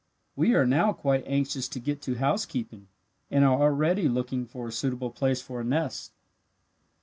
[0.35, 2.87] We are now quite anxious to get to housekeeping,
[3.29, 6.11] and are already looking for a suitable place for a nest."